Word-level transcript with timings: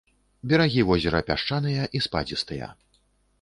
Берагі 0.51 0.85
возера 0.91 1.21
пясчаныя 1.27 1.83
і 2.01 2.03
спадзістыя. 2.07 2.73